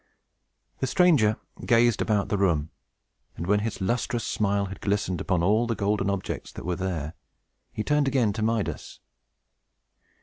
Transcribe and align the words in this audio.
The 0.79 0.87
stranger 0.87 1.37
gazed 1.63 2.01
about 2.01 2.29
the 2.29 2.37
room; 2.39 2.71
and 3.35 3.45
when 3.45 3.59
his 3.59 3.79
lustrous 3.81 4.25
smile 4.25 4.65
had 4.65 4.81
glistened 4.81 5.21
upon 5.21 5.43
all 5.43 5.67
the 5.67 5.75
golden 5.75 6.09
objects 6.09 6.51
that 6.53 6.65
were 6.65 6.75
there, 6.75 7.13
he 7.71 7.83
turned 7.83 8.07
again 8.07 8.33
to 8.33 8.41
Midas. 8.41 8.99